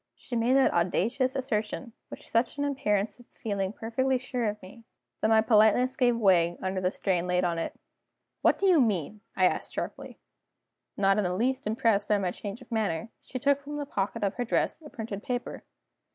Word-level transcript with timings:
She 0.15 0.35
made 0.35 0.55
that 0.55 0.73
audacious 0.73 1.35
assertion 1.35 1.93
with 2.09 2.23
such 2.23 2.57
an 2.57 2.65
appearance 2.65 3.19
of 3.19 3.27
feeling 3.27 3.71
perfectly 3.71 4.17
sure 4.17 4.45
of 4.49 4.59
me, 4.59 4.83
that 5.19 5.27
my 5.27 5.41
politeness 5.41 5.95
gave 5.95 6.15
way 6.17 6.57
under 6.59 6.81
the 6.81 6.89
strain 6.89 7.27
laid 7.27 7.43
on 7.43 7.59
it. 7.59 7.79
"What 8.41 8.57
do 8.57 8.65
you 8.65 8.81
mean?" 8.81 9.21
I 9.35 9.45
asked 9.45 9.73
sharply. 9.75 10.17
Not 10.97 11.19
in 11.19 11.23
the 11.23 11.35
least 11.35 11.67
impressed 11.67 12.07
by 12.07 12.17
my 12.17 12.31
change 12.31 12.63
of 12.63 12.71
manner, 12.71 13.11
she 13.21 13.37
took 13.37 13.61
from 13.61 13.77
the 13.77 13.85
pocket 13.85 14.23
of 14.23 14.33
her 14.37 14.43
dress 14.43 14.81
a 14.81 14.89
printed 14.89 15.21
paper. 15.21 15.65